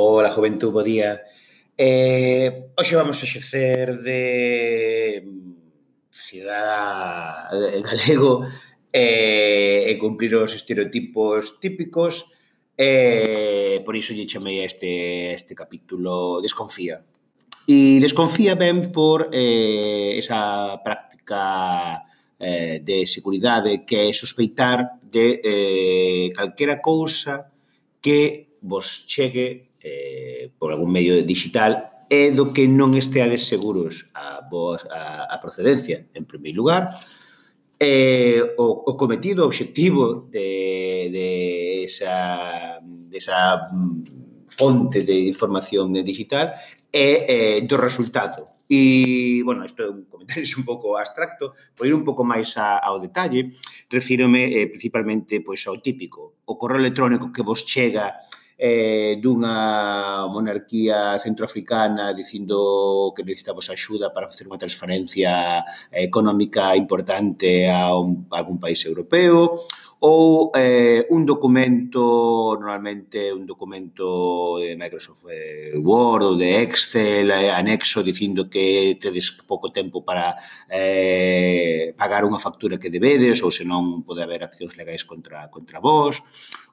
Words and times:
Ola, 0.00 0.30
juventud, 0.30 0.70
bo 0.70 0.82
día. 0.84 1.22
Eh, 1.76 2.70
hoxe 2.78 2.94
vamos 2.94 3.18
a 3.18 3.26
xecer 3.26 3.98
de 3.98 4.22
cidadá 6.10 7.50
galego 7.82 8.46
eh, 8.92 9.90
e 9.90 9.98
cumplir 9.98 10.38
os 10.38 10.54
estereotipos 10.54 11.58
típicos 11.58 12.30
eh, 12.78 13.82
por 13.82 13.98
iso 13.98 14.14
lle 14.14 14.30
chamei 14.30 14.62
a 14.62 14.70
este, 14.70 15.34
este 15.34 15.58
capítulo 15.58 16.38
Desconfía. 16.38 17.02
E 17.66 17.98
desconfía 17.98 18.54
ben 18.54 18.78
por 18.94 19.34
eh, 19.34 20.14
esa 20.14 20.78
práctica 20.86 22.06
eh, 22.38 22.78
de 22.86 23.02
seguridade 23.02 23.82
que 23.82 24.06
é 24.06 24.14
sospeitar 24.14 25.02
de 25.02 25.42
eh, 25.42 26.26
calquera 26.38 26.78
cousa 26.78 27.50
que 27.98 28.54
vos 28.62 29.10
chegue 29.10 29.68
eh, 29.88 30.52
por 30.60 30.72
algún 30.76 30.92
medio 30.92 31.24
digital 31.24 31.80
é 32.08 32.32
do 32.32 32.52
que 32.52 32.68
non 32.68 32.92
esteades 32.96 33.48
seguros 33.48 34.12
a, 34.12 34.44
vos, 34.48 34.84
a, 34.88 35.28
a 35.28 35.36
procedencia, 35.40 36.08
en 36.12 36.24
primeiro 36.24 36.60
lugar, 36.64 36.88
eh, 37.80 38.54
o, 38.56 38.84
o 38.88 38.96
cometido, 38.96 39.44
o 39.44 39.46
objetivo 39.46 40.28
de, 40.32 41.08
de, 41.12 41.28
esa, 41.84 42.80
de 42.82 43.16
esa 43.16 43.68
mm, 43.70 44.48
fonte 44.48 45.04
de 45.04 45.28
información 45.28 45.92
digital 46.02 46.56
é 46.90 47.08
eh, 47.28 47.58
do 47.62 47.76
resultado. 47.76 48.58
E, 48.68 49.40
bueno, 49.44 49.64
isto 49.64 49.80
é 49.80 49.88
un 49.88 50.04
comentario 50.04 50.44
un 50.60 50.64
pouco 50.64 50.96
abstracto, 50.96 51.56
vou 51.76 51.86
ir 51.88 51.94
un 51.94 52.04
pouco 52.04 52.24
máis 52.24 52.56
a, 52.56 52.80
ao 52.80 53.00
detalle, 53.00 53.52
refírome 53.88 54.48
eh, 54.48 54.66
principalmente 54.68 55.40
pois, 55.40 55.60
ao 55.68 55.80
típico, 55.80 56.40
o 56.44 56.56
correo 56.56 56.80
electrónico 56.80 57.32
que 57.32 57.44
vos 57.44 57.64
chega 57.64 58.16
eh, 58.58 59.16
dunha 59.22 60.26
monarquía 60.26 61.14
centroafricana 61.22 62.10
dicindo 62.12 63.14
que 63.14 63.22
necesitamos 63.22 63.70
axuda 63.70 64.10
para 64.10 64.26
facer 64.26 64.50
unha 64.50 64.58
transferencia 64.58 65.62
económica 65.94 66.74
importante 66.74 67.70
a, 67.70 67.94
un, 67.94 68.26
a 68.34 68.42
algún 68.42 68.58
país 68.58 68.82
europeo 68.82 69.62
ou 70.00 70.52
eh, 70.54 71.06
un 71.10 71.26
documento, 71.26 72.54
normalmente 72.54 73.32
un 73.32 73.46
documento 73.46 74.58
de 74.58 74.76
Microsoft 74.76 75.26
eh, 75.26 75.74
Word 75.74 76.22
ou 76.22 76.34
de 76.38 76.62
Excel, 76.62 77.30
eh, 77.34 77.50
anexo 77.50 78.06
dicindo 78.06 78.46
que 78.46 78.94
tedes 79.00 79.42
pouco 79.42 79.74
tempo 79.74 80.06
para 80.06 80.38
eh, 80.70 81.94
pagar 81.98 82.22
unha 82.22 82.38
factura 82.38 82.78
que 82.78 82.94
debedes 82.94 83.42
ou 83.42 83.50
senón 83.50 84.06
pode 84.06 84.22
haber 84.22 84.46
accións 84.46 84.78
legais 84.78 85.02
contra 85.02 85.50
contra 85.50 85.82
vós 85.82 86.22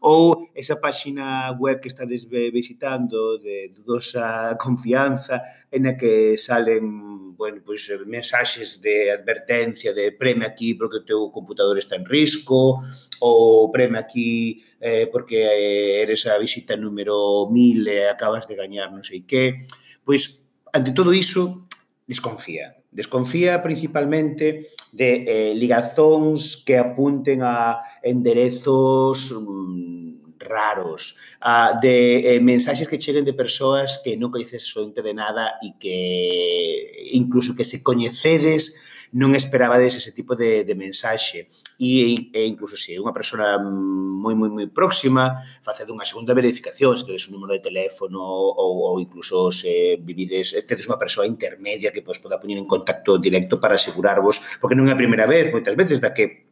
ou 0.06 0.46
esa 0.54 0.78
páxina 0.78 1.50
web 1.58 1.82
que 1.82 1.90
estades 1.90 2.30
visitando 2.30 3.42
de 3.42 3.74
dudosa 3.74 4.54
confianza 4.62 5.42
en 5.74 5.90
a 5.90 5.98
que 5.98 6.38
salen 6.38 7.26
bueno, 7.36 7.62
pois, 7.66 7.90
eh, 7.90 8.00
mensaxes 8.06 8.82
de 8.82 9.12
advertencia 9.12 9.94
de 9.94 10.12
preme 10.12 10.46
aquí 10.46 10.74
porque 10.74 10.98
o 10.98 11.06
teu 11.06 11.32
computador 11.32 11.78
está 11.78 11.96
en 11.96 12.06
risco 12.06 12.82
o 13.22 13.72
preme 13.72 13.98
aquí 14.00 14.64
eh, 14.80 15.08
porque 15.12 15.46
eh, 15.46 16.02
eres 16.02 16.26
a 16.28 16.38
visita 16.38 16.76
número 16.76 17.48
mil 17.50 17.88
e 17.88 18.10
acabas 18.10 18.48
de 18.48 18.56
gañar 18.56 18.92
non 18.92 19.06
sei 19.06 19.24
que. 19.24 19.68
Pois, 20.06 20.46
ante 20.74 20.92
todo 20.92 21.14
iso, 21.14 21.70
desconfía. 22.06 22.76
Desconfía 22.92 23.62
principalmente 23.62 24.72
de 24.96 25.10
eh, 25.28 25.54
ligazóns 25.56 26.64
que 26.64 26.80
apunten 26.80 27.44
a 27.44 27.84
enderezos 28.02 29.36
mm, 29.36 30.25
raros, 30.46 31.18
uh, 31.42 31.74
de 31.82 32.38
eh, 32.38 32.40
mensaxes 32.40 32.88
que 32.88 33.02
cheguen 33.02 33.26
de 33.26 33.34
persoas 33.34 34.00
que 34.06 34.14
non 34.16 34.30
coñeces 34.30 34.62
absolutamente 34.62 35.02
de 35.02 35.14
nada 35.18 35.58
e 35.60 35.74
que 35.82 36.00
incluso 37.18 37.58
que 37.58 37.66
se 37.66 37.82
coñecedes 37.82 38.96
non 39.16 39.32
esperabades 39.32 39.96
ese 39.96 40.12
tipo 40.12 40.36
de, 40.36 40.68
de 40.68 40.76
mensaxe. 40.76 41.48
E, 41.80 42.32
e 42.36 42.42
incluso 42.48 42.76
se 42.76 42.96
é 42.96 43.00
unha 43.00 43.16
persona 43.16 43.60
moi, 43.60 44.36
moi, 44.36 44.52
moi 44.52 44.68
próxima 44.72 45.36
faced 45.64 45.88
unha 45.88 46.08
segunda 46.08 46.36
verificación 46.36 46.96
se 46.96 47.08
tedes 47.08 47.28
un 47.32 47.40
número 47.40 47.56
de 47.56 47.64
teléfono 47.64 48.20
ou, 48.20 48.92
ou 48.92 48.96
incluso 49.00 49.52
se 49.52 50.00
vivides 50.04 50.56
tedes 50.68 50.88
unha 50.88 51.00
persoa 51.00 51.28
intermedia 51.28 51.92
que 51.92 52.04
vos 52.04 52.20
poda 52.20 52.40
poñer 52.40 52.60
en 52.60 52.68
contacto 52.68 53.20
directo 53.20 53.60
para 53.60 53.80
asegurarvos 53.80 54.60
porque 54.60 54.76
non 54.76 54.88
é 54.88 54.96
a 54.96 55.00
primeira 55.00 55.28
vez, 55.28 55.52
moitas 55.52 55.76
veces 55.76 56.00
da 56.00 56.16
que 56.16 56.48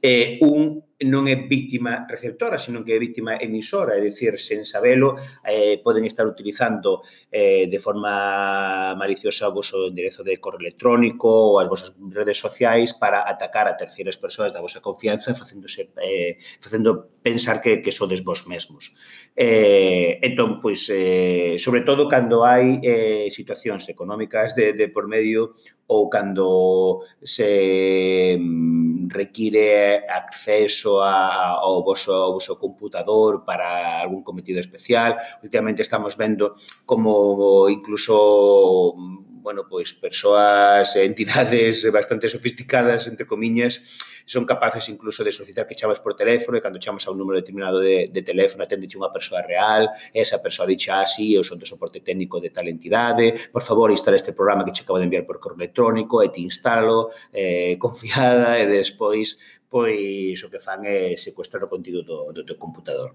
eh, 0.00 0.40
un 0.40 0.89
non 1.08 1.24
é 1.32 1.36
víctima 1.48 2.04
receptora, 2.04 2.60
senón 2.60 2.84
que 2.84 2.92
é 2.92 3.00
víctima 3.00 3.40
emisora, 3.40 3.96
é 3.96 4.00
dicir, 4.04 4.36
sen 4.36 4.68
sabelo, 4.68 5.16
eh, 5.48 5.80
poden 5.80 6.04
estar 6.04 6.28
utilizando 6.28 7.00
eh, 7.32 7.64
de 7.72 7.78
forma 7.80 8.92
maliciosa 9.00 9.48
o 9.48 9.56
vosso 9.56 9.88
enderezo 9.88 10.20
de 10.20 10.36
correo 10.36 10.60
electrónico 10.60 11.56
ou 11.56 11.56
as 11.56 11.72
vosas 11.72 11.96
redes 12.12 12.36
sociais 12.36 12.92
para 12.92 13.24
atacar 13.24 13.64
a 13.64 13.80
terceiras 13.80 14.20
persoas 14.20 14.52
da 14.52 14.60
vosa 14.60 14.84
confianza 14.84 15.32
facéndose, 15.32 15.88
eh, 16.04 16.36
facendo 16.60 17.16
pensar 17.22 17.64
que, 17.64 17.80
que 17.80 17.92
sodes 17.92 18.20
vos 18.20 18.44
mesmos. 18.44 18.92
Eh, 19.32 20.20
entón, 20.20 20.60
pois, 20.60 20.84
eh, 20.92 21.56
sobre 21.56 21.80
todo 21.80 22.12
cando 22.12 22.44
hai 22.44 22.76
eh, 22.84 23.32
situacións 23.32 23.88
económicas 23.88 24.52
de, 24.52 24.76
de 24.76 24.92
por 24.92 25.08
medio 25.08 25.56
ou 25.90 26.08
cando 26.08 27.02
se 27.18 28.38
mm, 28.38 29.08
require 29.10 30.06
acceso 30.06 30.89
acceso 30.90 31.02
a, 31.02 31.60
ao, 31.60 31.84
voso, 31.84 32.12
ao 32.12 32.32
voso 32.32 32.58
computador 32.58 33.44
para 33.44 34.00
algún 34.00 34.22
cometido 34.22 34.58
especial. 34.58 35.16
Últimamente 35.42 35.82
estamos 35.82 36.16
vendo 36.16 36.54
como 36.86 37.68
incluso 37.68 38.94
bueno, 39.42 39.66
pois 39.68 39.92
persoas, 39.92 40.96
entidades 40.96 41.84
bastante 41.92 42.28
sofisticadas, 42.28 43.08
entre 43.08 43.26
comiñas, 43.26 43.98
son 44.24 44.46
capaces 44.46 44.88
incluso 44.88 45.24
de 45.24 45.32
solicitar 45.32 45.66
que 45.66 45.74
chamas 45.74 45.98
por 45.98 46.14
teléfono 46.14 46.56
e 46.56 46.62
cando 46.62 46.78
chamas 46.78 47.06
a 47.06 47.10
un 47.10 47.18
número 47.18 47.42
determinado 47.42 47.80
de, 47.80 48.08
de 48.12 48.22
teléfono 48.22 48.62
aténdeche 48.62 48.94
unha 48.94 49.10
persoa 49.10 49.42
real, 49.42 49.90
esa 50.14 50.38
persoa 50.38 50.70
dicha 50.70 51.02
así, 51.02 51.34
ah, 51.34 51.34
sí, 51.34 51.38
eu 51.38 51.42
son 51.42 51.58
do 51.58 51.66
soporte 51.66 51.98
técnico 51.98 52.38
de 52.38 52.54
tal 52.54 52.70
entidade, 52.70 53.50
por 53.50 53.64
favor, 53.64 53.90
instala 53.90 54.14
este 54.14 54.30
programa 54.30 54.62
que 54.62 54.70
che 54.70 54.86
acabo 54.86 55.02
de 55.02 55.10
enviar 55.10 55.26
por 55.26 55.42
correo 55.42 55.58
electrónico 55.58 56.22
e 56.22 56.30
ti 56.30 56.46
instalo, 56.46 57.10
eh, 57.34 57.74
confiada, 57.84 58.60
e 58.60 58.70
despois 58.70 59.58
pois 59.70 60.42
o 60.42 60.50
que 60.50 60.58
fan 60.58 60.82
é 60.82 61.14
secuestrar 61.14 61.62
o 61.62 61.70
contido 61.70 62.02
do, 62.02 62.34
do 62.34 62.42
teu 62.42 62.58
computador. 62.58 63.14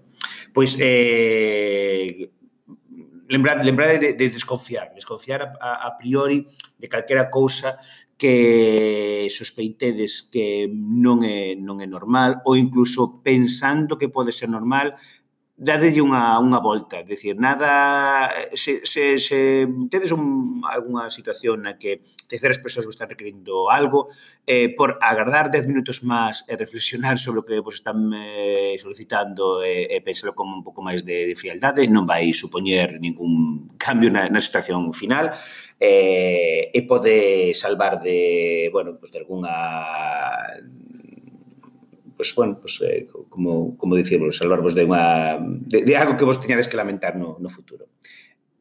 Pois 0.56 0.76
eh, 0.80 2.32
lembrade, 3.28 3.64
lembrade 3.64 3.98
de, 3.98 4.12
de 4.14 4.30
desconfiar, 4.30 4.92
desconfiar 4.94 5.42
a, 5.42 5.48
a, 5.60 5.72
a 5.88 5.90
priori 5.96 6.46
de 6.78 6.88
calquera 6.88 7.30
cousa 7.30 7.78
que 8.16 9.28
sospeitedes 9.28 10.22
que 10.32 10.72
non 10.72 11.20
é, 11.20 11.52
non 11.52 11.84
é 11.84 11.86
normal 11.86 12.40
ou 12.48 12.56
incluso 12.56 13.20
pensando 13.20 14.00
que 14.00 14.08
pode 14.08 14.32
ser 14.32 14.48
normal 14.48 14.96
dadelle 15.56 16.04
unha, 16.04 16.36
unha 16.36 16.60
volta, 16.60 17.00
decir, 17.00 17.40
nada, 17.40 18.28
se, 18.52 18.84
se, 18.84 19.16
se 19.16 19.64
tedes 19.88 20.12
un, 20.12 20.60
alguna 20.68 21.08
situación 21.08 21.64
na 21.64 21.80
que 21.80 22.04
terceras 22.28 22.60
persoas 22.60 22.84
vos 22.84 22.92
están 22.92 23.08
requerindo 23.08 23.72
algo, 23.72 24.12
eh, 24.44 24.68
por 24.76 25.00
agardar 25.00 25.48
10 25.48 25.64
minutos 25.64 26.04
máis 26.04 26.44
e 26.44 26.60
reflexionar 26.60 27.16
sobre 27.16 27.40
o 27.40 27.46
que 27.48 27.64
vos 27.64 27.80
están 27.80 28.12
eh, 28.12 28.76
solicitando 28.76 29.64
e, 29.64 29.88
eh, 29.88 29.96
e 29.96 30.04
pensalo 30.04 30.36
como 30.36 30.52
un 30.52 30.60
pouco 30.60 30.84
máis 30.84 31.08
de, 31.08 31.24
de 31.24 31.32
frialdade, 31.32 31.88
non 31.88 32.04
vai 32.04 32.36
supoñer 32.36 33.00
ningún 33.00 33.64
cambio 33.80 34.12
na, 34.12 34.28
na 34.28 34.44
situación 34.44 34.92
final, 34.92 35.32
eh, 35.80 36.68
e 36.68 36.80
pode 36.84 37.56
salvar 37.56 37.96
de, 37.96 38.68
bueno, 38.76 39.00
pues 39.00 39.08
de 39.08 39.24
alguna 39.24 39.56
pois, 42.16 42.34
bueno, 42.34 42.56
pois, 42.56 42.80
eh, 42.82 43.06
como, 43.28 43.76
como 43.76 43.94
dicirvos, 43.94 44.40
salvarvos 44.40 44.74
de, 44.74 44.88
unha, 44.88 45.36
de, 45.40 45.84
de 45.84 45.94
algo 45.94 46.16
que 46.16 46.24
vos 46.24 46.40
teñades 46.40 46.66
que 46.66 46.80
lamentar 46.80 47.14
no, 47.14 47.36
no 47.38 47.52
futuro. 47.52 47.92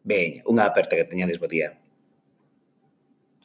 Ben, 0.04 0.44
unha 0.46 0.68
aperta 0.68 1.00
que 1.00 1.08
teñades 1.08 1.40
bo 1.40 1.48
día. 1.48 1.74